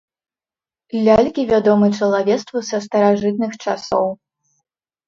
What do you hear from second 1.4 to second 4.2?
вядомы чалавецтву са старажытных часоў.